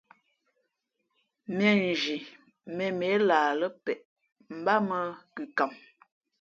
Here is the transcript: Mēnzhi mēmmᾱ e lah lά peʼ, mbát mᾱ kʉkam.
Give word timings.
Mēnzhi 1.59 2.17
mēmmᾱ 2.81 3.11
e 3.19 3.21
lah 3.27 3.47
lά 3.59 3.67
peʼ, 3.83 4.01
mbát 4.59 4.81
mᾱ 4.89 4.99
kʉkam. 5.35 5.71